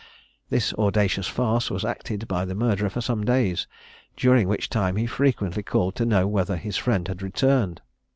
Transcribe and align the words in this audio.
This 0.49 0.73
audacious 0.79 1.27
farce 1.27 1.69
was 1.69 1.85
acted 1.85 2.27
by 2.27 2.43
the 2.43 2.55
murderer 2.55 2.89
for 2.89 3.01
some 3.01 3.23
days, 3.23 3.67
during 4.17 4.47
which 4.47 4.67
time 4.67 4.95
he 4.95 5.05
frequently 5.05 5.61
called 5.61 5.93
to 5.97 6.07
know 6.07 6.25
whether 6.25 6.57
his 6.57 6.75
friend 6.75 7.07
had 7.07 7.21
returned. 7.21 7.83